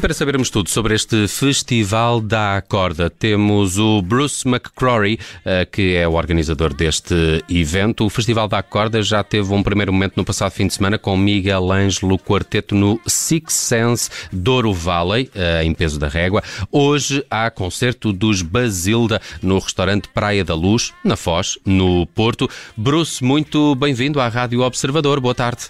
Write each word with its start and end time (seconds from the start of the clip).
E 0.00 0.02
para 0.02 0.14
sabermos 0.14 0.48
tudo 0.48 0.70
sobre 0.70 0.94
este 0.94 1.28
Festival 1.28 2.22
da 2.22 2.62
Corda, 2.66 3.10
temos 3.10 3.76
o 3.76 4.00
Bruce 4.00 4.48
McCrory, 4.48 5.20
eh, 5.44 5.66
que 5.66 5.94
é 5.94 6.08
o 6.08 6.14
organizador 6.14 6.72
deste 6.72 7.44
evento. 7.50 8.06
O 8.06 8.08
Festival 8.08 8.48
da 8.48 8.62
Corda 8.62 9.02
já 9.02 9.22
teve 9.22 9.52
um 9.52 9.62
primeiro 9.62 9.92
momento 9.92 10.14
no 10.16 10.24
passado 10.24 10.52
fim 10.52 10.66
de 10.66 10.72
semana 10.72 10.96
com 10.96 11.14
Miguel 11.18 11.70
Ângelo 11.70 12.18
Quarteto 12.18 12.74
no 12.74 12.98
Six 13.06 13.52
Sense 13.52 14.10
Douro 14.32 14.72
Valley, 14.72 15.30
eh, 15.34 15.64
em 15.64 15.74
peso 15.74 15.98
da 15.98 16.08
régua. 16.08 16.42
Hoje 16.72 17.22
há 17.30 17.50
concerto 17.50 18.10
dos 18.10 18.40
Basilda 18.40 19.20
no 19.42 19.58
restaurante 19.58 20.08
Praia 20.08 20.42
da 20.42 20.54
Luz, 20.54 20.94
na 21.04 21.14
Foz, 21.14 21.58
no 21.62 22.06
Porto. 22.06 22.48
Bruce, 22.74 23.22
muito 23.22 23.74
bem-vindo 23.74 24.18
à 24.18 24.28
Rádio 24.28 24.62
Observador. 24.62 25.20
Boa 25.20 25.34
tarde. 25.34 25.68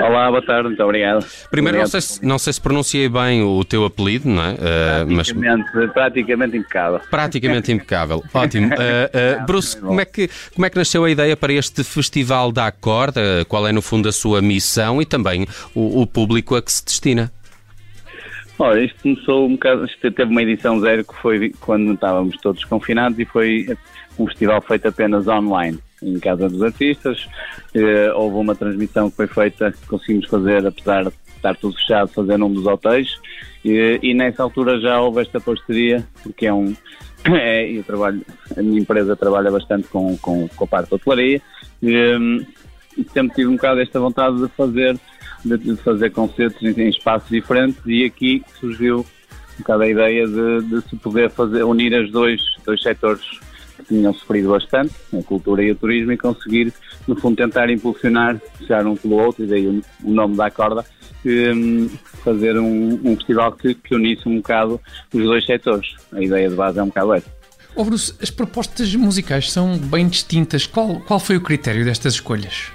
Olá, 0.00 0.30
boa 0.30 0.42
tarde, 0.42 0.68
muito 0.68 0.82
obrigado. 0.82 1.26
Primeiro, 1.50 1.78
obrigado. 1.78 1.94
Não, 1.94 2.00
sei 2.00 2.00
se, 2.00 2.24
não 2.24 2.38
sei 2.38 2.52
se 2.52 2.60
pronunciei 2.60 3.08
bem 3.08 3.42
o 3.42 3.64
teu 3.64 3.84
apelido, 3.84 4.28
não 4.28 4.42
é? 4.42 4.52
Uh, 4.52 5.14
praticamente, 5.14 5.70
mas... 5.74 5.92
praticamente 5.92 6.56
impecável. 6.56 7.00
Praticamente 7.10 7.72
impecável, 7.72 8.24
ótimo. 8.32 8.68
Uh, 8.68 9.42
uh, 9.42 9.46
Bruce, 9.46 9.80
como 9.80 10.00
é, 10.00 10.04
que, 10.04 10.28
como 10.54 10.66
é 10.66 10.70
que 10.70 10.76
nasceu 10.76 11.04
a 11.04 11.10
ideia 11.10 11.36
para 11.36 11.52
este 11.52 11.82
Festival 11.82 12.52
da 12.52 12.66
Acorda? 12.66 13.44
Qual 13.48 13.66
é, 13.66 13.72
no 13.72 13.82
fundo, 13.82 14.08
a 14.08 14.12
sua 14.12 14.40
missão 14.40 15.02
e 15.02 15.06
também 15.06 15.46
o, 15.74 16.02
o 16.02 16.06
público 16.06 16.54
a 16.54 16.62
que 16.62 16.70
se 16.70 16.84
destina? 16.84 17.32
Olha, 18.58 18.84
isto 18.84 19.00
começou 19.02 19.46
um 19.46 19.52
bocado, 19.52 19.84
isto 19.84 20.10
teve 20.10 20.30
uma 20.30 20.42
edição 20.42 20.80
zero 20.80 21.04
que 21.04 21.14
foi 21.14 21.52
quando 21.60 21.94
estávamos 21.94 22.36
todos 22.38 22.64
confinados 22.64 23.18
e 23.18 23.24
foi 23.24 23.66
um 24.18 24.26
festival 24.26 24.60
feito 24.62 24.88
apenas 24.88 25.28
online 25.28 25.78
em 26.02 26.18
casa 26.18 26.48
dos 26.48 26.62
artistas. 26.62 27.26
Eh, 27.74 28.12
houve 28.14 28.36
uma 28.36 28.54
transmissão 28.54 29.10
que 29.10 29.16
foi 29.16 29.26
feita, 29.26 29.72
que 29.72 29.86
conseguimos 29.86 30.26
fazer, 30.26 30.66
apesar 30.66 31.04
de 31.04 31.12
estar 31.36 31.56
tudo 31.56 31.76
fechado, 31.76 32.08
fazer 32.08 32.36
num 32.36 32.52
dos 32.52 32.66
hotéis. 32.66 33.08
E, 33.64 33.98
e 34.02 34.14
nessa 34.14 34.42
altura 34.42 34.80
já 34.80 35.00
houve 35.00 35.22
esta 35.22 35.40
parceria, 35.40 36.06
porque 36.22 36.46
é 36.46 36.52
um. 36.52 36.74
É, 37.26 37.68
eu 37.68 37.82
trabalho, 37.82 38.24
a 38.56 38.62
minha 38.62 38.80
empresa 38.80 39.16
trabalha 39.16 39.50
bastante 39.50 39.88
com, 39.88 40.16
com, 40.18 40.46
com 40.48 40.64
a 40.64 40.66
parte 40.68 40.88
da 40.88 40.96
hotelaria 40.96 41.42
e, 41.82 42.46
e 42.96 43.04
sempre 43.12 43.34
tive 43.34 43.48
um 43.48 43.56
bocado 43.56 43.80
esta 43.80 43.98
vontade 43.98 44.40
de 44.40 44.48
fazer, 44.50 44.96
de, 45.44 45.58
de 45.58 45.76
fazer 45.78 46.10
concertos 46.10 46.62
em, 46.62 46.80
em, 46.80 46.88
espaços 46.88 47.28
diferentes 47.28 47.82
e 47.84 48.04
aqui 48.04 48.44
surgiu 48.60 49.00
um 49.00 49.58
bocado 49.58 49.82
a 49.82 49.88
ideia 49.88 50.28
de, 50.28 50.62
de 50.62 50.88
se 50.88 50.96
poder 50.96 51.28
fazer, 51.28 51.64
unir 51.64 51.92
os 52.00 52.10
dois, 52.12 52.40
dois 52.64 52.80
setores 52.80 53.28
tinham 53.88 54.12
sofrido 54.14 54.50
bastante, 54.50 54.92
a 55.18 55.22
cultura 55.22 55.62
e 55.62 55.72
o 55.72 55.74
turismo, 55.74 56.12
e 56.12 56.16
conseguir, 56.16 56.72
no 57.06 57.16
fundo, 57.16 57.36
tentar 57.36 57.70
impulsionar, 57.70 58.38
puxar 58.58 58.86
um 58.86 58.94
pelo 58.94 59.16
outro, 59.16 59.44
e 59.44 59.46
daí 59.46 59.66
o, 59.66 59.82
nome 60.04 60.36
da 60.36 60.50
corda, 60.50 60.84
um, 61.24 61.88
fazer 62.22 62.56
um, 62.58 63.00
um 63.04 63.16
festival 63.16 63.52
que, 63.52 63.74
que, 63.74 63.94
unisse 63.94 64.28
um 64.28 64.36
bocado 64.36 64.80
os 65.12 65.22
dois 65.22 65.44
setores. 65.44 65.96
A 66.12 66.22
ideia 66.22 66.48
de 66.48 66.54
base 66.54 66.78
é 66.78 66.82
um 66.82 66.86
bocado 66.86 67.14
essa. 67.14 67.38
Oh 67.74 67.84
Bruce, 67.84 68.14
as 68.22 68.30
propostas 68.30 68.94
musicais 68.94 69.50
são 69.50 69.78
bem 69.78 70.08
distintas. 70.08 70.66
Qual, 70.66 71.00
qual 71.00 71.20
foi 71.20 71.36
o 71.36 71.40
critério 71.40 71.84
destas 71.84 72.14
escolhas? 72.14 72.72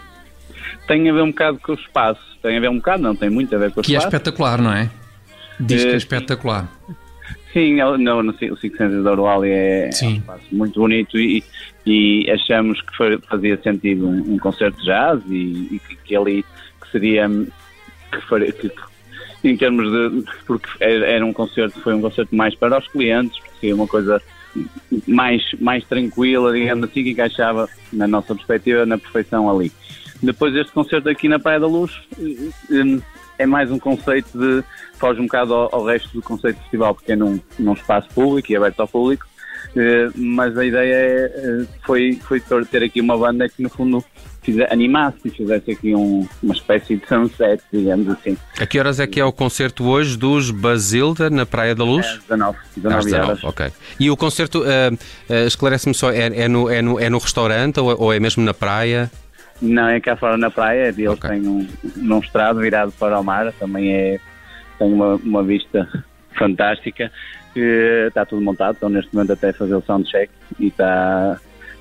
Tem 0.87 1.09
a 1.09 1.13
ver 1.13 1.21
um 1.21 1.31
bocado 1.31 1.59
com 1.59 1.71
o 1.73 1.75
espaço. 1.75 2.21
Tem 2.41 2.57
a 2.57 2.59
ver 2.59 2.69
um 2.69 2.77
bocado, 2.77 3.03
não, 3.03 3.15
tem 3.15 3.29
muito 3.29 3.55
a 3.55 3.57
ver 3.57 3.71
com 3.71 3.79
o 3.79 3.83
que 3.83 3.91
espaço. 3.91 4.09
Que 4.09 4.15
é 4.15 4.17
espetacular, 4.17 4.61
não 4.61 4.73
é? 4.73 4.89
Diz 5.59 5.83
que 5.83 5.89
é 5.89 5.93
eh, 5.93 5.97
espetacular. 5.97 6.69
Sim, 7.53 7.75
no, 7.75 7.97
no, 7.97 8.31
o 8.31 8.57
Six 8.57 8.77
Senses 8.77 9.03
da 9.03 9.11
Orwell 9.11 9.43
é, 9.43 9.89
é, 9.89 10.05
um 10.05 10.13
espaço 10.13 10.43
muito 10.51 10.79
bonito 10.79 11.19
e, 11.19 11.43
e 11.85 12.29
achamos 12.31 12.81
que 12.81 12.95
foi, 12.97 13.19
fazia 13.19 13.61
sentido 13.61 14.07
um, 14.07 14.33
um, 14.33 14.39
concerto 14.39 14.79
de 14.79 14.85
jazz 14.85 15.21
e, 15.29 15.69
e 15.71 15.81
que, 15.87 15.95
que, 15.97 16.15
ali 16.15 16.43
que 16.81 16.91
seria 16.91 17.29
que, 17.29 18.21
faria, 18.27 18.51
que, 18.51 18.71
em 19.43 19.55
termos 19.55 19.91
de 19.91 20.25
porque 20.47 20.67
era 20.79 21.23
um 21.23 21.31
concerto 21.31 21.79
foi 21.81 21.93
um 21.93 22.01
concerto 22.01 22.35
mais 22.35 22.55
para 22.55 22.79
os 22.79 22.87
clientes 22.87 23.39
seria 23.59 23.75
uma 23.75 23.87
coisa 23.87 24.19
mais 25.07 25.43
mais 25.59 25.83
tranquila 25.85 26.53
digamos 26.53 26.85
assim 26.85 27.03
que 27.03 27.11
encaixava 27.11 27.69
na 27.91 28.07
nossa 28.07 28.33
perspectiva 28.33 28.85
na 28.85 28.97
perfeição 28.97 29.49
ali. 29.49 29.71
Depois 30.23 30.55
este 30.55 30.71
concerto 30.71 31.09
aqui 31.09 31.27
na 31.27 31.37
Praia 31.37 31.59
da 31.59 31.67
Luz 31.67 31.91
eh, 32.17 32.49
eh, 32.71 33.01
é 33.37 33.45
mais 33.45 33.71
um 33.71 33.79
conceito 33.79 34.37
de. 34.37 34.63
foge 34.97 35.19
um 35.19 35.25
bocado 35.25 35.53
ao, 35.53 35.75
ao 35.75 35.85
resto 35.85 36.09
do 36.13 36.21
conceito 36.21 36.55
de 36.55 36.61
festival, 36.63 36.95
porque 36.95 37.11
é 37.11 37.15
num, 37.15 37.39
num 37.59 37.73
espaço 37.73 38.09
público 38.09 38.51
e 38.51 38.55
aberto 38.55 38.79
ao 38.79 38.87
público. 38.87 39.25
Uh, 39.75 40.13
mas 40.15 40.55
a 40.57 40.63
ideia 40.63 40.93
é, 40.93 41.61
uh, 41.61 41.67
foi, 41.83 42.19
foi 42.21 42.39
ter 42.65 42.83
aqui 42.83 43.01
uma 43.01 43.17
banda 43.17 43.49
que, 43.49 43.63
no 43.63 43.69
fundo, 43.69 44.05
fizer, 44.43 44.71
animasse 44.71 45.17
e 45.25 45.29
fizesse 45.31 45.71
aqui 45.71 45.95
um, 45.95 46.27
uma 46.43 46.53
espécie 46.53 46.95
de 46.97 47.07
sunset, 47.07 47.63
digamos 47.71 48.07
assim. 48.09 48.37
A 48.59 48.67
que 48.67 48.77
horas 48.77 48.99
é 48.99 49.07
que 49.07 49.19
é 49.19 49.25
o 49.25 49.31
concerto 49.31 49.85
hoje 49.85 50.15
dos 50.15 50.51
Basilda 50.51 51.29
na 51.29 51.45
Praia 51.45 51.73
da 51.73 51.83
Luz? 51.83 52.05
É, 52.05 52.19
19, 52.35 52.57
19, 52.75 53.05
19 53.05 53.25
horas. 53.25 53.43
ok. 53.43 53.71
E 53.99 54.11
o 54.11 54.17
concerto, 54.17 54.61
uh, 54.61 54.97
esclarece-me 55.47 55.95
só, 55.95 56.11
é, 56.11 56.25
é, 56.25 56.47
no, 56.47 56.69
é, 56.69 56.81
no, 56.81 56.99
é 56.99 57.09
no 57.09 57.17
restaurante 57.17 57.79
ou, 57.79 57.99
ou 57.99 58.13
é 58.13 58.19
mesmo 58.19 58.43
na 58.43 58.53
praia? 58.53 59.09
Não, 59.61 59.87
é 59.87 59.99
cá 59.99 60.15
fora 60.15 60.37
na 60.37 60.51
praia, 60.51 60.87
eles 60.87 61.07
okay. 61.07 61.29
têm 61.29 61.47
um, 61.47 61.67
num 61.95 62.19
estrado 62.19 62.59
virado 62.59 62.91
para 62.93 63.19
o 63.19 63.23
mar, 63.23 63.51
também 63.53 63.93
é, 63.93 64.19
tem 64.77 64.91
uma, 64.91 65.15
uma 65.15 65.43
vista 65.43 65.87
fantástica, 66.37 67.11
está 67.55 68.25
tudo 68.25 68.41
montado, 68.41 68.73
estão 68.73 68.89
neste 68.89 69.13
momento 69.13 69.33
até 69.33 69.49
a 69.49 69.53
fazer 69.53 69.75
o 69.75 69.81
soundcheck 69.81 70.31
e 70.59 70.67
está, 70.67 71.39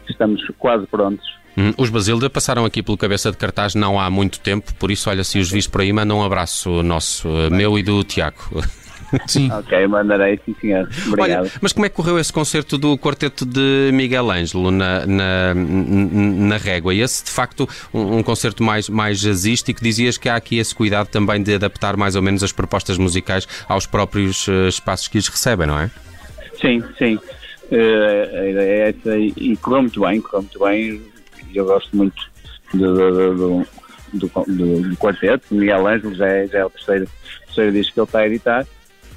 estamos 0.09 0.43
quase 0.59 0.87
prontos. 0.87 1.27
Hum, 1.57 1.73
os 1.77 1.91
Basilda 1.91 2.31
passaram 2.31 2.65
aqui 2.65 2.83
pelo 2.83 2.97
cabeça 2.97 3.31
de 3.31 3.37
cartaz 3.37 3.75
não 3.75 4.01
há 4.01 4.09
muito 4.09 4.41
tempo, 4.41 4.73
por 4.75 4.91
isso, 4.91 5.11
olha, 5.11 5.23
se 5.23 5.39
os 5.39 5.51
viste 5.51 5.71
por 5.71 5.83
aí, 5.83 5.93
manda 5.93 6.15
um 6.15 6.23
abraço 6.25 6.83
nosso, 6.83 7.29
eh, 7.29 7.51
meu 7.51 7.79
e 7.79 7.83
do 7.83 8.03
Tiago. 8.05 8.39
Sim. 9.27 9.51
ok, 9.53 9.87
mandarei, 9.87 10.39
sim 10.45 10.55
senhor. 10.61 10.89
Obrigado. 11.09 11.43
Olha, 11.43 11.53
mas 11.61 11.73
como 11.73 11.87
é 11.87 11.89
que 11.89 11.95
correu 11.95 12.19
esse 12.19 12.33
concerto 12.33 12.79
do 12.79 12.97
quarteto 12.97 13.45
de 13.45 13.91
Miguel 13.93 14.31
Ângelo 14.31 14.71
na, 14.71 15.07
na, 15.07 15.55
na 15.55 16.57
Régua? 16.57 16.95
E 16.95 17.01
esse, 17.01 17.25
de 17.25 17.31
facto, 17.31 17.69
um, 17.93 18.19
um, 18.19 18.23
concerto 18.23 18.63
mais, 18.63 18.89
mais 18.89 19.21
jazzístico, 19.21 19.83
dizias 19.83 20.17
que 20.17 20.29
há 20.29 20.37
aqui 20.37 20.59
esse 20.59 20.75
cuidado 20.75 21.09
também 21.09 21.43
de 21.43 21.55
adaptar 21.55 21.97
mais 21.97 22.17
ou 22.17 22.23
menos 22.23 22.43
as 22.43 22.53
propostas 22.53 22.99
musicais 22.99 23.47
aos 23.69 23.87
próprios 23.87 24.47
uh, 24.49 24.69
espaços 24.69 25.09
que 25.09 25.19
os 25.19 25.29
recebem, 25.29 25.67
não 25.67 25.79
é? 25.79 25.91
Sim, 26.61 26.83
sim. 26.99 27.17
Uh, 27.71 28.39
a 28.39 28.49
ideia 28.49 28.71
é 28.71 28.89
essa 28.91 29.17
e, 29.17 29.33
e 29.37 29.57
correu 29.57 29.83
muito 29.83 30.01
bem, 30.01 30.21
correu 30.21 30.43
muito 30.43 30.59
bem. 30.59 31.03
Eu 31.55 31.67
gosto 31.67 31.95
muito 31.97 32.31
do, 32.75 32.95
do, 32.95 33.35
do, 33.35 33.67
do, 34.13 34.31
do, 34.47 34.89
do 34.91 34.97
quarteto. 34.97 35.55
Miguel 35.55 35.87
Ângelo 35.87 36.15
já 36.15 36.27
é, 36.27 36.47
já 36.47 36.59
é 36.59 36.65
o 36.65 36.71
terceiro, 36.71 37.09
terceiro 37.47 37.73
disco 37.73 37.95
que 37.95 38.01
ele 38.01 38.07
está 38.07 38.19
a 38.21 38.27
editar. 38.27 38.67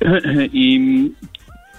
e, 0.53 1.13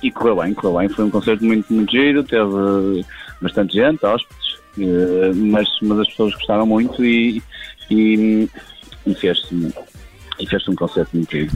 e 0.02 0.10
correu 0.10 0.36
bem, 0.36 0.54
correu 0.54 0.78
bem. 0.78 0.88
Foi 0.88 1.04
um 1.04 1.10
concerto 1.10 1.44
muito, 1.44 1.72
muito 1.72 1.90
giro, 1.90 2.22
teve 2.24 3.04
bastante 3.40 3.74
gente, 3.74 4.04
hóspedes, 4.04 4.58
eh, 4.78 5.32
mas, 5.34 5.68
mas 5.82 6.00
as 6.00 6.08
pessoas 6.08 6.34
gostaram 6.34 6.66
muito 6.66 7.04
e, 7.04 7.42
e, 7.90 8.48
e 9.06 9.14
fez-se 9.14 9.72
e 10.38 10.46
fez 10.46 10.68
um 10.68 10.74
concerto 10.74 11.16
muito 11.16 11.30
giro. 11.30 11.52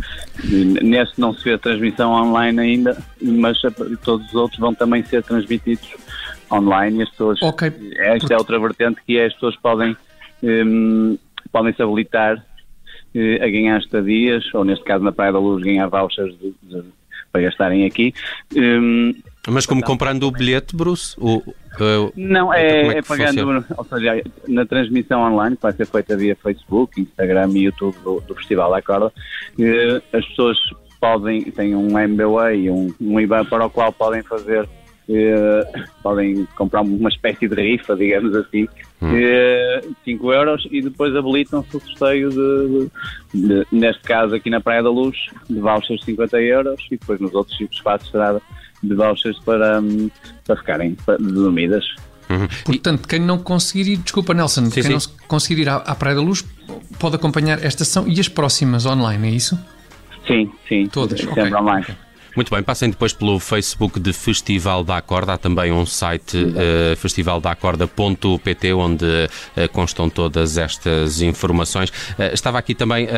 Neste 0.82 1.20
não 1.20 1.34
se 1.34 1.44
vê 1.44 1.54
a 1.54 1.59
transmissão 1.59 2.12
online 2.12 2.60
ainda, 2.60 2.97
mas 3.20 3.60
todos 4.03 4.26
os 4.28 4.34
outros 4.34 4.59
vão 4.59 4.75
também 4.75 5.03
ser 5.04 5.22
transmitidos 5.22 5.94
online 6.50 6.99
e 6.99 7.03
as 7.03 7.10
pessoas. 7.10 7.43
Okay. 7.43 7.72
Esta 7.99 8.34
é 8.34 8.37
outra 8.38 8.59
vertente 8.59 9.00
que 9.06 9.19
é 9.19 9.26
as 9.26 9.34
pessoas 9.34 9.56
podem, 9.56 9.97
um, 10.43 11.19
podem 11.53 11.75
se 11.75 11.82
habilitar 11.82 12.43
a 13.15 13.48
ganhar 13.48 13.78
estadias, 13.78 14.44
ou 14.54 14.65
neste 14.65 14.84
caso 14.84 15.04
na 15.04 15.12
Praia 15.12 15.32
da 15.32 15.38
Luz 15.38 15.62
ganhar 15.62 15.88
vouchers 15.88 16.37
de, 16.38 16.54
de, 16.62 16.84
para 17.32 17.43
gastarem 17.43 17.84
aqui. 17.84 18.15
Um, 18.54 19.15
mas 19.48 19.65
como 19.65 19.82
comprando 19.82 20.25
o 20.25 20.31
bilhete, 20.31 20.76
Bruce? 20.76 21.16
O, 21.19 21.38
uh, 21.38 22.12
não, 22.15 22.52
é, 22.52 22.82
é, 22.82 22.99
é 22.99 23.02
pagando, 23.02 23.31
funciona? 23.31 23.64
ou 23.76 23.85
seja, 23.85 24.23
na 24.46 24.67
transmissão 24.67 25.23
online, 25.23 25.56
que 25.56 25.62
vai 25.62 25.73
ser 25.73 25.87
feita 25.87 26.17
via 26.17 26.37
Facebook, 26.37 27.00
Instagram 27.00 27.50
e 27.55 27.64
YouTube 27.64 27.96
do, 28.05 28.20
do 28.20 28.35
Festival 28.35 28.70
da 28.70 28.82
Corda, 28.82 29.06
uh, 29.06 30.17
as 30.17 30.26
pessoas 30.26 30.58
podem, 31.00 31.43
têm 31.43 31.75
um 31.75 31.99
MBA 31.99 32.55
e 32.55 32.70
um, 32.70 32.94
um 33.00 33.19
IBAN 33.19 33.46
para 33.46 33.64
o 33.64 33.70
qual 33.70 33.93
podem 33.93 34.23
fazer 34.23 34.69
podem 36.02 36.47
comprar 36.56 36.82
uma 36.82 37.08
espécie 37.08 37.49
de 37.49 37.55
rifa, 37.55 37.97
digamos 37.97 38.35
assim, 38.35 38.69
hum. 39.02 39.08
uh, 39.08 39.97
5 40.05 40.32
euros 40.32 40.69
e 40.70 40.81
depois 40.81 41.14
habilitam-se 41.17 41.76
o 41.76 41.81
sorteio 41.81 42.31
de, 42.31 42.91
de, 43.35 43.49
de, 43.49 43.67
neste 43.73 44.02
caso 44.02 44.35
aqui 44.35 44.50
na 44.50 44.61
Praia 44.61 44.82
da 44.82 44.91
Luz, 44.91 45.17
de 45.49 45.58
vouchers 45.58 46.00
de 46.00 46.06
50 46.06 46.41
euros 46.41 46.81
e 46.87 46.97
depois 46.97 47.20
nos 47.20 47.35
outros 47.35 47.61
espaços 47.61 48.11
será 48.11 48.41
de 48.82 48.94
vouchers 48.94 49.38
para, 49.41 49.81
um, 49.81 50.11
para 50.47 50.56
ficarem 50.56 50.97
dormidas. 51.19 51.85
Uhum. 52.31 52.47
Portanto, 52.64 53.08
quem 53.08 53.19
não 53.19 53.38
conseguir 53.38 53.91
ir, 53.91 53.97
desculpa 53.97 54.32
Nelson, 54.32 54.67
sim, 54.67 54.70
quem 54.70 54.82
sim. 54.85 54.93
não 54.93 54.99
conseguir 55.26 55.62
ir 55.62 55.69
à, 55.69 55.76
à, 55.76 55.94
Praia 55.97 56.14
da 56.14 56.23
Luz 56.23 56.44
pode 56.99 57.17
acompanhar 57.17 57.62
esta 57.64 57.82
ação 57.82 58.06
e 58.06 58.20
as 58.20 58.29
próximas 58.29 58.87
online, 58.87 59.29
é 59.29 59.31
isso? 59.32 59.58
Sim, 60.26 60.50
sim. 60.69 60.87
Todas, 60.87 61.19
sempre 61.19 61.43
okay. 61.43 61.55
online. 61.55 61.87
Muito 62.37 62.55
bem, 62.55 62.62
passem 62.62 62.91
depois 62.91 63.12
pelo 63.12 63.41
Facebook 63.41 63.99
de 63.99 64.12
Festival 64.12 64.85
da 64.85 64.97
Acorda, 64.99 65.35
há 65.35 65.38
também 65.38 65.73
um 65.73 65.85
site 65.85 66.37
uh, 66.37 66.97
festivaldacorda.pt 66.97 68.73
onde 68.73 69.05
uh, 69.05 69.69
constam 69.73 70.09
todas 70.09 70.56
estas 70.56 71.21
informações. 71.23 71.91
Uh, 71.91 72.32
estava 72.32 72.59
aqui 72.59 72.75
também 72.75 73.09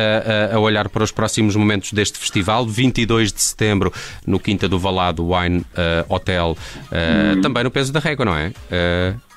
a 0.51 0.59
olhar 0.59 0.89
para 0.89 1.03
os 1.03 1.11
próximos 1.11 1.55
momentos 1.55 1.93
deste 1.93 2.17
festival, 2.17 2.65
22 2.65 3.31
de 3.31 3.41
setembro 3.41 3.93
no 4.25 4.39
Quinta 4.39 4.67
do 4.67 4.79
Valado 4.79 5.27
Wine 5.31 5.65
Hotel, 6.09 6.57
hum. 6.91 7.41
também 7.41 7.63
no 7.63 7.71
peso 7.71 7.91
da 7.91 7.99
régua, 7.99 8.25
não 8.25 8.35
é? 8.35 8.51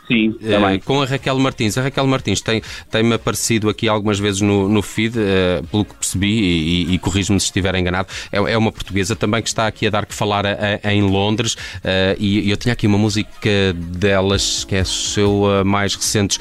Sim, 0.07 0.29
uh, 0.29 0.85
com 0.85 1.03
a 1.03 1.05
Raquel 1.05 1.39
Martins. 1.39 1.77
A 1.77 1.83
Raquel 1.83 2.07
Martins 2.07 2.41
tem, 2.41 2.63
tem-me 2.91 3.15
aparecido 3.15 3.69
aqui 3.69 3.89
algumas 3.89 4.19
vezes 4.19 4.41
no, 4.41 4.69
no 4.69 4.83
feed, 4.83 5.19
uh, 5.19 5.67
pelo 5.67 5.85
que 5.85 5.95
percebi, 5.95 6.29
e, 6.29 6.85
e, 6.91 6.95
e 6.95 6.99
corrijo-me 6.99 7.41
se 7.41 7.47
estiver 7.47 7.75
enganado. 7.75 8.09
É, 8.31 8.37
é, 8.37 8.57
uma 8.57 8.71
portuguesa 8.71 9.17
também 9.17 9.43
que 9.43 9.49
está 9.49 9.67
aqui 9.67 9.87
a 9.87 9.91
dar 9.91 10.07
que 10.07 10.15
falar 10.15 10.47
a, 10.47 10.57
a, 10.83 10.95
em 10.95 11.03
Londres. 11.03 11.55
Uh, 11.55 12.17
e 12.19 12.49
eu 12.49 12.57
tinha 12.57 12.73
aqui 12.73 12.87
uma 12.87 12.99
música 12.99 13.73
delas, 13.75 14.65
que 14.65 14.77
é 14.77 14.81
a 14.81 14.85
sua 14.85 15.65
mais 15.65 15.95
recente, 15.95 16.39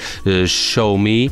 Show 0.48 0.98
Me 0.98 1.32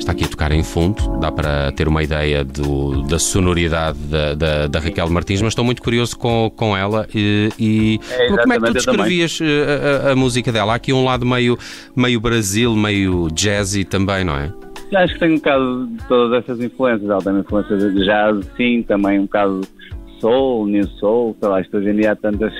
está 0.00 0.12
aqui 0.12 0.24
a 0.24 0.28
tocar 0.28 0.50
em 0.52 0.62
fundo, 0.62 1.18
dá 1.20 1.30
para 1.30 1.70
ter 1.72 1.86
uma 1.86 2.02
ideia 2.02 2.44
do, 2.44 3.02
da 3.02 3.18
sonoridade 3.18 3.98
da, 3.98 4.34
da, 4.34 4.66
da, 4.66 4.78
Raquel 4.80 5.08
Martins, 5.10 5.42
mas 5.42 5.52
estou 5.52 5.64
muito 5.64 5.82
curioso 5.82 6.18
com, 6.18 6.50
com 6.56 6.76
ela 6.76 7.06
e, 7.14 7.50
e 7.58 8.00
é, 8.10 8.28
como 8.28 8.52
é 8.52 8.58
que 8.58 8.66
tu 8.66 8.72
descrevias 8.72 9.38
eh, 9.40 10.06
a, 10.06 10.08
a, 10.08 10.12
a, 10.12 10.16
música 10.16 10.50
dela? 10.50 10.72
Há 10.72 10.76
aqui 10.76 10.92
um 10.92 11.04
lado 11.04 11.26
meio, 11.26 11.58
meio 11.94 12.18
Brasil, 12.18 12.74
meio 12.74 13.28
jazzy 13.32 13.84
também, 13.84 14.24
não 14.24 14.36
é? 14.36 14.52
Acho 14.94 15.14
que 15.14 15.20
tem 15.20 15.32
um 15.32 15.36
bocado 15.36 15.86
de 15.86 16.04
todas 16.08 16.42
essas 16.42 16.60
influências, 16.60 17.08
ela 17.08 17.22
tem 17.22 17.38
influências 17.38 17.94
de 17.94 18.04
jazz, 18.04 18.50
sim, 18.56 18.82
também 18.82 19.20
um 19.20 19.24
bocado 19.24 19.60
soul, 20.20 20.66
new 20.66 20.86
soul, 20.86 21.36
sei 21.40 21.48
lá, 21.48 21.60
isto 21.60 21.76
hoje 21.76 21.90
em 21.90 21.96
dia 21.96 22.12
há 22.12 22.16
tantas 22.16 22.52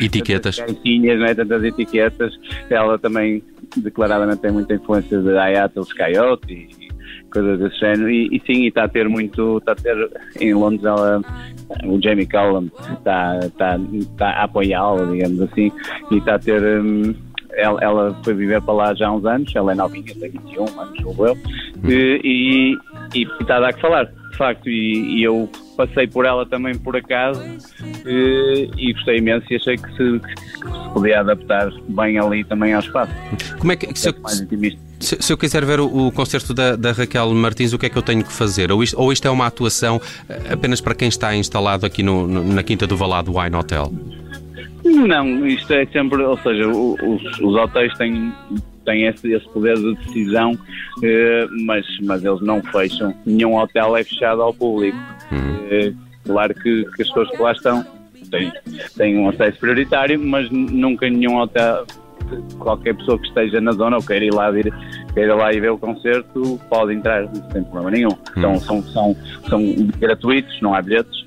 etiquetas, 0.00 0.56
tantas, 0.56 0.84
não 0.84 1.26
é? 1.26 1.34
tantas 1.34 1.64
etiquetas. 1.64 2.32
Ela 2.70 2.98
também 2.98 3.42
declaradamente 3.76 4.40
tem 4.40 4.52
muita 4.52 4.74
influência 4.74 5.20
de 5.20 5.36
Ayatos 5.36 5.92
Coyote 5.92 6.52
e 6.52 6.92
coisas 7.32 7.58
desse 7.58 7.78
género. 7.78 8.10
E, 8.10 8.36
e 8.36 8.42
sim, 8.46 8.66
está 8.66 8.84
a 8.84 8.88
ter 8.88 9.08
muito, 9.08 9.58
está 9.58 9.72
a 9.72 9.74
ter 9.74 10.10
em 10.40 10.54
Londres 10.54 10.84
ela, 10.84 11.20
o 11.84 12.00
Jamie 12.00 12.26
Cullum 12.26 12.68
está, 12.92 13.38
está, 13.42 13.78
está 13.92 14.28
a 14.30 14.44
apoiá-la, 14.44 15.04
digamos 15.10 15.40
assim, 15.42 15.72
e 16.10 16.18
está 16.18 16.36
a 16.36 16.38
ter. 16.38 16.62
Um, 16.62 17.14
ela, 17.54 17.78
ela, 17.82 18.20
foi 18.24 18.32
viver 18.32 18.62
para 18.62 18.72
lá 18.72 18.94
já 18.94 19.08
há 19.08 19.12
uns 19.12 19.26
anos, 19.26 19.54
ela 19.54 19.72
é 19.72 19.74
novinha, 19.74 20.14
tem 20.18 20.30
21 20.30 20.80
anos, 20.80 21.04
ou 21.04 21.26
eu, 21.26 21.34
hum. 21.34 21.90
e, 21.90 22.20
e, 22.24 22.78
e 23.14 23.22
está 23.42 23.58
a 23.58 23.60
dar 23.60 23.74
que 23.74 23.80
falar, 23.82 24.04
de 24.04 24.36
facto, 24.38 24.70
e, 24.70 25.18
e 25.18 25.22
eu 25.22 25.50
passei 25.76 26.06
por 26.06 26.24
ela 26.24 26.44
também 26.46 26.76
por 26.76 26.96
acaso 26.96 27.42
e, 28.06 28.70
e 28.76 28.92
gostei 28.92 29.18
imenso 29.18 29.46
e 29.50 29.56
achei 29.56 29.76
que 29.76 29.88
se, 29.90 30.20
que 30.20 30.70
se, 30.70 30.88
podia 30.92 31.20
adaptar 31.20 31.70
bem 31.88 32.18
ali 32.18 32.44
também 32.44 32.74
ao 32.74 32.80
espaço. 32.80 33.12
Como 33.58 33.72
é 33.72 33.76
que 33.76 33.98
se 33.98 34.08
eu, 34.08 34.14
se, 35.00 35.16
se 35.20 35.32
eu 35.32 35.36
quiser 35.36 35.64
ver 35.64 35.80
o, 35.80 36.08
o 36.08 36.12
concerto 36.12 36.52
da, 36.54 36.76
da, 36.76 36.92
Raquel 36.92 37.32
Martins, 37.34 37.72
o 37.72 37.78
que 37.78 37.86
é 37.86 37.88
que 37.88 37.96
eu 37.96 38.02
tenho 38.02 38.22
que 38.24 38.32
fazer? 38.32 38.70
Ou 38.70 38.82
isto, 38.82 39.00
ou 39.00 39.12
isto 39.12 39.26
é 39.26 39.30
uma 39.30 39.46
atuação 39.46 40.00
eh, 40.28 40.52
apenas 40.52 40.80
para 40.80 40.94
quem 40.94 41.08
está 41.08 41.34
instalado 41.34 41.86
aqui 41.86 42.02
no, 42.02 42.26
no, 42.26 42.44
na 42.44 42.62
Quinta 42.62 42.86
do 42.86 42.96
Valado 42.96 43.36
Wine 43.36 43.56
Hotel? 43.56 43.92
Não, 44.84 45.46
isto 45.46 45.72
é 45.72 45.86
sempre, 45.86 46.22
ou 46.22 46.36
seja, 46.38 46.68
os, 46.68 47.38
os 47.40 47.54
hotéis 47.54 47.96
têm 47.96 48.32
têm 48.84 49.06
esse, 49.06 49.32
esse 49.32 49.48
poder 49.50 49.76
de 49.76 49.94
decisão, 49.94 50.58
eh, 51.02 51.46
mas, 51.64 51.86
mas 52.02 52.24
eles 52.24 52.40
não 52.40 52.62
fecham. 52.62 53.14
Nenhum 53.26 53.56
hotel 53.56 53.96
é 53.96 54.04
fechado 54.04 54.42
ao 54.42 54.52
público. 54.52 54.98
Uhum. 55.30 55.68
Eh, 55.70 55.92
claro 56.24 56.54
que, 56.54 56.84
que, 56.84 57.02
as 57.02 57.08
pessoas 57.08 57.30
que 57.30 57.42
lá 57.42 57.52
estão 57.52 57.84
têm, 58.30 58.52
têm 58.96 59.18
um 59.18 59.28
acesso 59.28 59.58
prioritário, 59.58 60.18
mas 60.20 60.50
nunca 60.50 61.08
nenhum 61.08 61.38
hotel, 61.38 61.86
qualquer 62.58 62.94
pessoa 62.96 63.18
que 63.18 63.26
esteja 63.28 63.60
na 63.60 63.72
zona 63.72 63.96
ou 63.96 64.02
queira 64.02 64.24
ir 64.24 64.34
lá, 64.34 64.50
vir, 64.50 64.72
queira 65.14 65.34
lá 65.34 65.52
e 65.52 65.60
ver 65.60 65.70
o 65.70 65.78
concerto, 65.78 66.60
pode 66.68 66.94
entrar 66.94 67.28
sem 67.52 67.62
problema 67.64 67.90
nenhum. 67.90 68.10
Uhum. 68.10 68.18
Então 68.36 68.60
são, 68.60 68.82
são, 68.82 69.16
são 69.48 69.62
gratuitos, 69.98 70.60
não 70.60 70.74
há 70.74 70.82
bilhetes. 70.82 71.24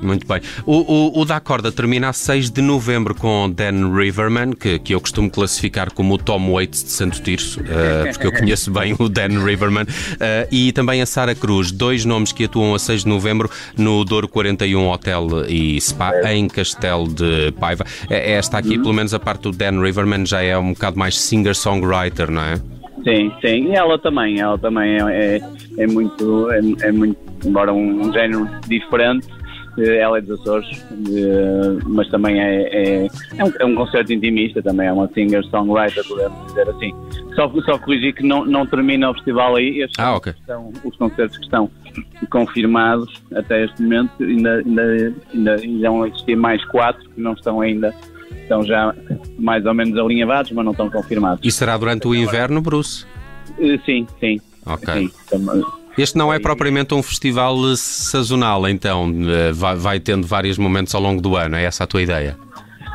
Muito 0.00 0.26
bem. 0.26 0.40
O, 0.64 0.76
o, 0.76 1.20
o 1.20 1.24
da 1.24 1.40
corda 1.40 1.72
termina 1.72 2.08
a 2.08 2.12
6 2.12 2.50
de 2.50 2.62
novembro 2.62 3.14
com 3.14 3.50
Dan 3.50 3.92
Riverman, 3.94 4.52
que, 4.52 4.78
que 4.78 4.94
eu 4.94 5.00
costumo 5.00 5.30
classificar 5.30 5.92
como 5.92 6.14
o 6.14 6.18
Tom 6.18 6.52
Waits 6.52 6.84
de 6.84 6.90
Santo 6.90 7.20
Tirso, 7.22 7.60
uh, 7.60 8.12
porque 8.12 8.26
eu 8.26 8.32
conheço 8.38 8.70
bem 8.70 8.94
o 8.98 9.08
Dan 9.08 9.44
Riverman, 9.44 9.84
uh, 9.84 10.48
e 10.50 10.72
também 10.72 11.02
a 11.02 11.06
Sara 11.06 11.34
Cruz, 11.34 11.72
dois 11.72 12.04
nomes 12.04 12.32
que 12.32 12.44
atuam 12.44 12.74
a 12.74 12.78
6 12.78 13.02
de 13.02 13.08
novembro 13.08 13.50
no 13.76 14.04
Douro 14.04 14.28
41 14.28 14.88
Hotel 14.88 15.26
e 15.48 15.80
Spa, 15.80 16.12
em 16.32 16.46
Castelo 16.48 17.08
de 17.08 17.52
Paiva. 17.52 17.84
É, 18.08 18.32
é 18.32 18.36
esta 18.36 18.58
aqui, 18.58 18.78
pelo 18.78 18.92
menos 18.92 19.14
a 19.14 19.18
parte 19.18 19.42
do 19.42 19.52
Dan 19.52 19.80
Riverman, 19.80 20.26
já 20.26 20.42
é 20.42 20.56
um 20.56 20.72
bocado 20.72 20.98
mais 20.98 21.18
singer-songwriter, 21.18 22.30
não 22.30 22.42
é? 22.42 22.60
Sim, 23.04 23.32
sim, 23.40 23.68
e 23.68 23.74
ela 23.74 23.98
também, 23.98 24.40
ela 24.40 24.58
também 24.58 24.96
é, 24.96 25.36
é, 25.36 25.40
é 25.78 25.86
muito, 25.86 26.50
é, 26.50 26.58
é, 26.88 26.92
muito, 26.92 27.16
embora 27.44 27.72
um 27.72 28.12
género 28.12 28.48
diferente, 28.66 29.28
ela 29.78 30.18
é 30.18 30.20
dos 30.20 30.40
Açores, 30.40 30.84
mas 31.86 32.08
também 32.08 32.40
é, 32.40 32.62
é, 32.62 33.06
é, 33.36 33.44
um, 33.44 33.52
é 33.60 33.64
um 33.64 33.74
concerto 33.74 34.12
intimista, 34.12 34.62
também 34.62 34.86
é 34.86 34.92
uma 34.92 35.08
singer-songwriter, 35.08 36.06
podemos 36.06 36.46
dizer 36.46 36.68
assim. 36.68 36.94
Só, 37.34 37.52
só 37.62 37.78
corrigir 37.78 38.14
que 38.14 38.22
não, 38.22 38.44
não 38.44 38.66
termina 38.66 39.10
o 39.10 39.14
festival 39.14 39.56
aí, 39.56 39.82
estes 39.82 39.98
ah, 39.98 40.16
okay. 40.16 40.34
são 40.46 40.72
os 40.84 40.96
concertos 40.96 41.36
que 41.36 41.44
estão 41.44 41.70
confirmados 42.30 43.22
até 43.34 43.64
este 43.64 43.82
momento, 43.82 44.10
ainda, 44.20 44.56
ainda, 44.56 45.54
ainda, 45.56 45.90
vão 45.90 46.06
existir 46.06 46.36
mais 46.36 46.64
quatro 46.66 47.08
que 47.10 47.20
não 47.20 47.32
estão 47.32 47.60
ainda, 47.60 47.94
estão 48.42 48.62
já 48.62 48.94
mais 49.38 49.64
ou 49.66 49.74
menos 49.74 49.98
alinhavados, 49.98 50.52
mas 50.52 50.64
não 50.64 50.72
estão 50.72 50.90
confirmados. 50.90 51.44
E 51.44 51.50
será 51.50 51.76
durante 51.76 52.08
o 52.08 52.14
inverno, 52.14 52.60
Bruce? 52.60 53.04
Eh, 53.58 53.78
sim, 53.84 54.06
sim. 54.20 54.40
Ok. 54.64 55.10
Sim, 55.28 55.40
este 55.98 56.16
não 56.16 56.32
é 56.32 56.38
propriamente 56.38 56.94
um 56.94 57.02
festival 57.02 57.56
sazonal, 57.76 58.68
então 58.68 59.12
eh, 59.28 59.52
vai, 59.52 59.76
vai 59.76 60.00
tendo 60.00 60.26
vários 60.26 60.58
momentos 60.58 60.94
ao 60.94 61.00
longo 61.00 61.20
do 61.22 61.36
ano, 61.36 61.56
é 61.56 61.64
essa 61.64 61.84
a 61.84 61.86
tua 61.86 62.02
ideia? 62.02 62.36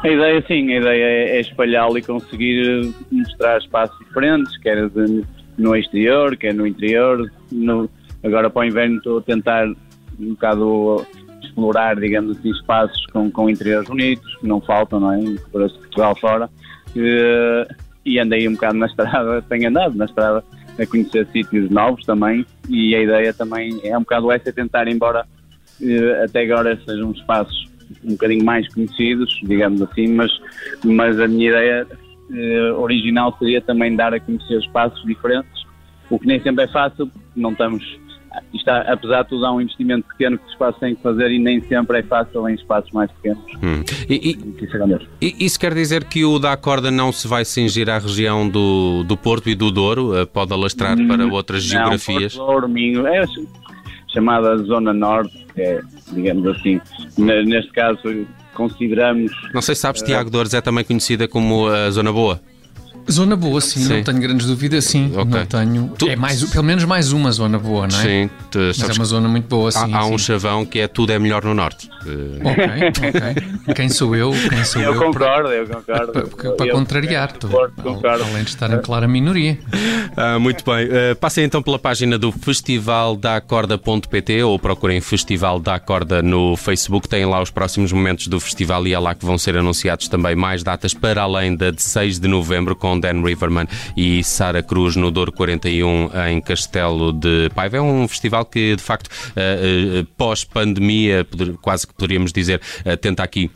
A 0.04 0.08
ideia 0.08 0.44
sim, 0.48 0.74
a 0.74 0.78
ideia 0.80 1.04
é, 1.04 1.38
é 1.38 1.42
espalhá-lo 1.42 1.98
e 1.98 2.02
conseguir 2.02 2.92
mostrar 3.12 3.60
espaços 3.60 3.98
diferentes, 4.00 4.58
quer 4.58 4.90
de, 4.90 5.24
no 5.58 5.76
exterior, 5.76 6.36
quer 6.36 6.54
no 6.56 6.66
interior. 6.66 7.32
No, 7.52 7.90
agora 8.24 8.50
para 8.50 8.62
o 8.62 8.66
inverno 8.66 8.98
estou 8.98 9.20
a 9.20 9.22
tentar 9.22 9.68
um 9.68 10.30
bocado 10.30 11.06
explorar, 11.44 12.00
digamos 12.00 12.38
assim, 12.38 12.50
espaços 12.50 13.06
com, 13.08 13.30
com 13.30 13.50
interiores 13.50 13.88
bonitos, 13.88 14.36
que 14.38 14.48
não 14.48 14.60
faltam, 14.62 15.00
não 15.00 15.12
é? 15.12 15.20
Por 15.52 15.70
Portugal 15.70 16.16
fora. 16.16 16.50
E, 16.96 17.68
e 18.04 18.20
andei 18.20 18.48
um 18.48 18.54
bocado 18.54 18.78
na 18.78 18.88
estrada, 18.88 19.42
tenho 19.50 19.70
andado 19.70 19.96
na 19.96 20.06
estrada 20.06 20.44
a 20.80 20.86
conhecer 20.86 21.28
sítios 21.28 21.70
novos 21.70 22.04
também 22.06 22.46
e 22.72 22.96
a 22.96 23.02
ideia 23.02 23.34
também 23.34 23.80
é 23.84 23.98
um 23.98 24.02
bocado 24.02 24.32
essa, 24.32 24.50
é 24.50 24.52
tentar, 24.52 24.88
embora 24.88 25.26
eh, 25.82 26.24
até 26.24 26.44
agora 26.44 26.80
sejam 26.86 27.12
espaços 27.12 27.70
um 28.04 28.12
bocadinho 28.12 28.46
mais 28.46 28.74
conhecidos, 28.74 29.38
digamos 29.44 29.82
assim, 29.82 30.08
mas, 30.14 30.32
mas 30.84 31.20
a 31.20 31.28
minha 31.28 31.50
ideia 31.50 31.88
eh, 32.34 32.72
original 32.78 33.36
seria 33.38 33.62
também 33.62 33.96
dar 33.96 34.14
a 34.14 34.20
conhecer 34.20 34.58
espaços 34.60 35.04
diferentes, 35.06 35.66
o 36.10 36.18
que 36.18 36.26
nem 36.26 36.42
sempre 36.42 36.64
é 36.64 36.68
fácil, 36.70 37.12
não 37.36 37.52
estamos 37.52 37.84
está, 38.54 38.82
apesar 38.82 39.24
de 39.24 39.30
tudo, 39.30 39.46
há 39.46 39.54
um 39.54 39.62
investimento 39.62 40.08
pequeno 40.08 40.38
que 40.38 40.46
os 40.46 40.52
espaços 40.52 40.80
têm 40.80 40.96
que 40.96 41.02
fazer 41.02 41.32
e 41.32 41.40
nem 41.40 41.62
sempre 41.62 42.00
é 42.00 42.04
fácil 42.04 42.48
em 42.48 42.56
espaços 42.56 42.92
mais 42.92 43.12
pequenos. 43.12 43.44
Hum. 43.62 43.84
E, 44.10 44.38
e, 45.22 45.46
isso 45.46 45.60
quer 45.60 45.74
dizer 45.74 46.06
que 46.06 46.24
o 46.24 46.40
da 46.40 46.56
corda 46.56 46.92
não 46.92 47.12
se 47.12 47.28
vai 47.28 47.46
cingir 47.46 47.90
à 47.90 47.98
região 47.98 48.48
do, 48.48 49.04
do 49.04 49.18
Porto 49.18 49.50
e 49.50 49.56
do 49.56 49.72
Douro? 49.72 50.18
Eh, 50.18 50.26
pode 50.26 50.54
alastrar 50.54 50.98
hum, 50.98 51.08
para 51.08 51.26
outras 51.26 51.64
não, 51.64 51.72
geografias? 51.72 52.36
Porto, 52.36 52.52
Douro, 52.52 52.70
Minho, 52.70 53.08
é 53.08 53.26
chamada 54.08 54.58
Zona 54.58 54.94
Norte, 54.94 55.46
que 55.54 55.62
é, 55.62 55.82
digamos 56.12 56.46
assim, 56.48 56.82
neste 57.18 57.72
caso 57.72 58.00
consideramos... 58.54 59.32
Não 59.54 59.62
sei 59.62 59.76
se 59.76 59.82
sabes, 59.82 60.02
uh, 60.02 60.06
Tiago 60.06 60.30
Dores 60.30 60.54
é 60.54 60.62
também 60.62 60.84
conhecida 60.84 61.28
como 61.28 61.68
a 61.68 61.90
Zona 61.90 62.12
Boa. 62.12 62.42
Zona 63.10 63.36
boa, 63.36 63.60
sim, 63.62 63.82
sim, 63.82 63.96
não 63.96 64.04
tenho 64.04 64.20
grandes 64.20 64.48
dúvidas, 64.48 64.86
sim. 64.86 65.08
Okay. 65.08 65.26
Não 65.26 65.46
tenho. 65.46 65.94
Tu... 65.98 66.10
É 66.10 66.16
mais, 66.16 66.44
pelo 66.44 66.64
menos 66.64 66.84
mais 66.86 67.12
uma 67.12 67.32
zona 67.32 67.58
boa, 67.58 67.88
não 67.88 68.00
é? 68.00 68.02
Sim, 68.02 68.30
tu, 68.50 68.60
Mas 68.60 68.82
é 68.82 68.94
uma 68.94 69.06
zona 69.06 69.28
muito 69.28 69.48
boa, 69.48 69.72
sim. 69.72 69.94
Há, 69.94 70.00
há 70.00 70.04
sim. 70.04 70.14
um 70.14 70.18
chavão 70.18 70.66
que 70.66 70.80
é 70.80 70.88
tudo 70.88 71.12
é 71.12 71.20
melhor 71.20 71.44
no 71.44 71.54
norte. 71.54 71.90
Ok, 72.02 73.10
ok. 73.10 73.74
Quem 73.76 73.90
sou 73.90 74.16
eu? 74.16 74.32
Quem 74.50 74.64
sou 74.64 74.82
eu, 74.82 74.94
eu 74.94 75.00
concordo, 75.00 75.50
eu 75.50 75.68
concordo. 75.68 76.12
Para, 76.12 76.54
para 76.54 76.72
contrariar, 76.72 77.32
tu, 77.34 77.48
concordo. 77.48 78.24
além 78.24 78.44
de 78.44 78.50
estar 78.50 78.72
em 78.72 78.82
clara 78.82 79.08
minoria. 79.08 79.58
Ah, 80.16 80.40
muito 80.40 80.64
bem. 80.66 80.88
Uh, 80.88 81.16
passem 81.20 81.46
então 81.46 81.62
pela 81.62 81.80
página 81.80 82.18
do 82.18 82.32
festivaldacorda.pt 82.32 84.44
ou 84.44 84.60
procurem 84.60 85.02
Festival 85.02 85.60
da 85.60 85.80
Corda 85.80 86.22
no 86.22 86.56
Facebook. 86.58 87.08
Têm 87.08 87.26
lá 87.26 87.42
os 87.42 87.50
próximos 87.50 87.92
momentos 87.92 88.28
do 88.28 88.40
festival 88.40 88.86
e 88.88 88.94
é 88.94 89.00
lá 89.00 89.16
que 89.16 89.26
vão 89.26 89.38
ser 89.38 89.58
anunciados 89.58 90.08
também 90.08 90.36
mais 90.36 90.64
datas 90.64 90.94
para 90.94 91.22
além 91.22 91.56
da 91.56 91.72
de 91.72 91.82
6 91.82 92.20
de 92.20 92.28
novembro 92.28 92.76
com 92.76 92.91
com 92.92 93.00
Dan 93.00 93.24
Riverman 93.24 93.68
e 93.96 94.22
Sara 94.24 94.62
Cruz 94.62 94.98
no 94.98 95.12
Douro 95.12 95.32
41 95.32 96.10
em 96.30 96.42
Castelo 96.42 97.14
de 97.14 97.50
Paiva. 97.56 97.78
É 97.78 97.82
um 97.82 98.08
festival 98.08 98.44
que, 98.44 98.76
de 98.76 98.84
facto, 98.84 99.10
pós-pandemia, 100.18 101.26
quase 101.62 101.88
que 101.88 101.94
poderíamos 101.94 102.34
dizer, 102.34 102.60
tenta 103.00 103.24
aqui 103.24 103.50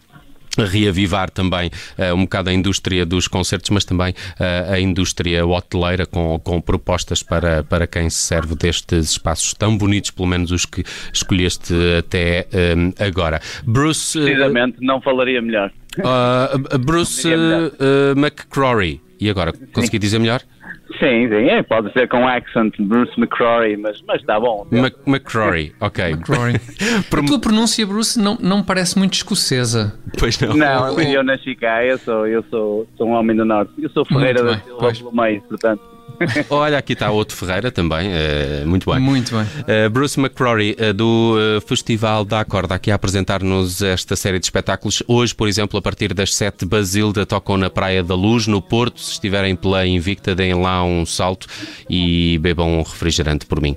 reavivar 0.57 1.29
também 1.29 1.69
uh, 1.97 2.15
um 2.15 2.21
bocado 2.21 2.49
a 2.49 2.53
indústria 2.53 3.05
dos 3.05 3.27
concertos, 3.27 3.69
mas 3.71 3.83
também 3.83 4.11
uh, 4.11 4.71
a 4.71 4.79
indústria 4.79 5.45
hoteleira 5.45 6.05
com, 6.05 6.39
com 6.39 6.61
propostas 6.61 7.21
para, 7.21 7.61
para 7.61 7.85
quem 7.85 8.09
se 8.09 8.19
serve 8.19 8.55
destes 8.55 9.11
espaços 9.11 9.53
tão 9.53 9.77
bonitos, 9.77 10.11
pelo 10.11 10.29
menos 10.29 10.51
os 10.51 10.65
que 10.65 10.81
escolheste 11.11 11.73
até 11.99 12.47
uh, 12.53 13.03
agora. 13.03 13.41
Bruce. 13.65 14.17
Precisamente, 14.17 14.77
não 14.79 15.01
falaria 15.01 15.41
melhor. 15.41 15.71
Bruce 16.79 17.27
McCrory. 18.15 19.04
E 19.19 19.29
agora, 19.29 19.53
consegui 19.73 19.99
dizer 19.99 20.19
melhor? 20.19 20.41
Sim, 20.99 21.27
sim, 21.29 21.49
é, 21.49 21.63
pode 21.63 21.91
ser 21.93 22.07
com 22.07 22.27
accent 22.27 22.73
Bruce 22.79 23.11
McCrory, 23.17 23.75
mas, 23.75 24.01
mas 24.07 24.21
está 24.21 24.39
bom. 24.39 24.67
McCrory, 25.05 25.73
ok. 25.81 26.11
McCrory. 26.11 26.53
A 27.11 27.23
tua 27.25 27.39
pronúncia, 27.39 27.85
Bruce, 27.85 28.19
não, 28.19 28.37
não 28.39 28.63
parece 28.63 28.97
muito 28.97 29.13
escocesa. 29.13 29.97
Pois 30.17 30.39
não. 30.39 30.55
Não, 30.55 30.99
eu 31.01 31.23
nasci 31.23 31.55
cá, 31.55 31.83
eu 31.83 31.97
sou, 31.97 32.27
eu 32.27 32.43
sou, 32.49 32.87
sou 32.97 33.07
um 33.07 33.11
homem 33.11 33.35
do 33.35 33.43
Norte. 33.43 33.73
Eu 33.79 33.89
sou 33.89 34.05
Ferreira 34.05 34.43
da 34.43 34.59
Silva 34.59 34.93
pelo 34.93 35.15
meio, 35.15 35.41
portanto. 35.41 35.94
Olha, 36.49 36.77
aqui 36.77 36.93
está 36.93 37.11
outro 37.11 37.35
Ferreira 37.35 37.71
também, 37.71 38.09
uh, 38.09 38.67
muito 38.67 38.89
bem. 38.89 38.99
Muito 38.99 39.35
bem. 39.35 39.43
Uh, 39.43 39.89
Bruce 39.89 40.19
McCrory, 40.19 40.75
uh, 40.79 40.93
do 40.93 41.35
Festival 41.65 42.23
da 42.23 42.43
Corda, 42.45 42.75
aqui 42.75 42.91
a 42.91 42.95
apresentar-nos 42.95 43.81
esta 43.81 44.15
série 44.15 44.39
de 44.39 44.45
espetáculos. 44.45 45.03
Hoje, 45.07 45.33
por 45.33 45.47
exemplo, 45.47 45.77
a 45.77 45.81
partir 45.81 46.13
das 46.13 46.33
7, 46.33 46.65
Basilda 46.65 47.25
tocam 47.25 47.57
na 47.57 47.69
Praia 47.69 48.03
da 48.03 48.15
Luz, 48.15 48.47
no 48.47 48.61
Porto. 48.61 48.99
Se 48.99 49.13
estiverem 49.13 49.55
pela 49.55 49.85
Invicta, 49.85 50.35
deem 50.35 50.53
lá 50.53 50.83
um 50.83 51.05
salto 51.05 51.47
e 51.89 52.37
bebam 52.39 52.79
um 52.79 52.81
refrigerante 52.81 53.45
por 53.45 53.61
mim. 53.61 53.75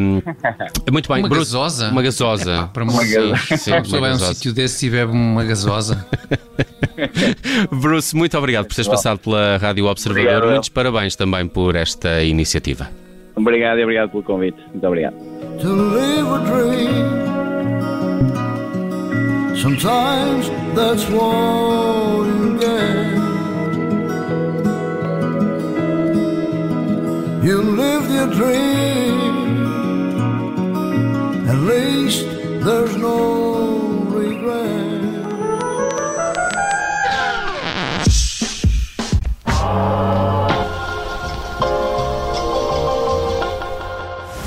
Um, 0.00 0.22
muito 0.90 1.12
bem. 1.12 1.22
Uma 1.22 1.28
Bruce, 1.28 1.52
gasosa? 1.52 1.90
Uma 1.90 2.02
gasosa. 2.02 2.54
Epá, 2.54 2.66
para 2.68 2.84
uma 2.84 3.04
gasosa. 3.04 3.36
Sim, 3.56 3.84
sim, 3.84 4.00
vai 4.00 4.10
a 4.10 4.14
um 4.14 4.18
sítio 4.18 4.52
desse 4.52 4.86
e 4.86 4.90
bebe 4.90 5.12
uma 5.12 5.44
gasosa. 5.44 6.06
Bruce, 7.70 8.14
muito 8.16 8.36
obrigado 8.38 8.66
por 8.66 8.74
teres 8.74 8.88
passado 8.88 9.18
pela 9.18 9.56
Rádio 9.58 9.86
Observador. 9.86 10.28
Obrigado, 10.28 10.50
Muitos 10.50 10.68
parabéns 10.68 11.16
também 11.16 11.46
por 11.46 11.74
esta 11.76 12.22
iniciativa. 12.22 12.88
Obrigado 13.34 13.78
e 13.78 13.82
obrigado 13.82 14.10
pelo 14.10 14.22
convite. 14.22 14.58
Muito 14.72 14.86
obrigado. 14.86 15.14
To 15.60 15.68
live 15.68 16.28
a 16.28 16.38
dream. 16.38 17.26
Sometimes 19.56 20.50
that's 20.74 21.08
what 21.10 21.95